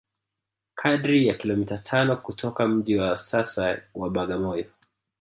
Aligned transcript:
Kadri 0.75 1.27
ya 1.27 1.33
kilomita 1.33 1.77
tano 1.77 2.17
kutoka 2.17 2.67
mji 2.67 2.97
wa 2.97 3.17
sasa 3.17 3.81
wa 3.95 4.09
Bagamoyo 4.09 4.65